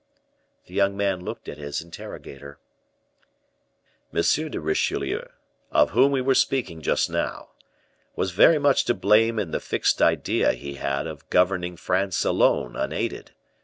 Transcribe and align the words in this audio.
The 0.65 0.73
young 0.73 0.97
man 0.97 1.19
looked 1.23 1.47
at 1.47 1.59
his 1.59 1.79
interrogator. 1.79 2.57
"M. 4.11 4.21
de 4.49 4.59
Richelieu, 4.59 5.25
of 5.71 5.91
whom 5.91 6.11
we 6.11 6.21
were 6.21 6.33
speaking 6.33 6.81
just 6.81 7.07
now, 7.07 7.49
was 8.15 8.31
very 8.31 8.57
much 8.57 8.83
to 8.85 8.95
blame 8.95 9.37
in 9.37 9.51
the 9.51 9.59
fixed 9.59 10.01
idea 10.01 10.53
he 10.53 10.73
had 10.73 11.05
of 11.05 11.29
governing 11.29 11.77
France 11.77 12.25
alone, 12.25 12.75
unaided. 12.75 13.33